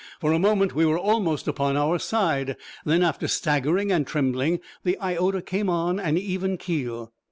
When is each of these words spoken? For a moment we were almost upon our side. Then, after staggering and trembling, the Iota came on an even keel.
For 0.19 0.31
a 0.31 0.39
moment 0.39 0.73
we 0.73 0.83
were 0.83 0.97
almost 0.97 1.47
upon 1.47 1.77
our 1.77 1.99
side. 1.99 2.57
Then, 2.83 3.03
after 3.03 3.27
staggering 3.27 3.91
and 3.91 4.07
trembling, 4.07 4.59
the 4.83 4.97
Iota 4.99 5.43
came 5.43 5.69
on 5.69 5.99
an 5.99 6.17
even 6.17 6.57
keel. 6.57 7.13